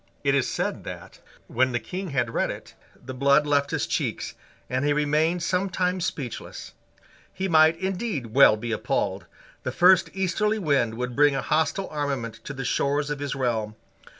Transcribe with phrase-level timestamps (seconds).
[0.23, 4.33] It is said that, when the King had read it, the blood left his cheeks,
[4.67, 6.73] and he remained some time speechless.
[7.31, 9.27] He might, indeed, well be appalled.
[9.61, 13.75] The first easterly wind would bring a hostile armament to the shores of his realm.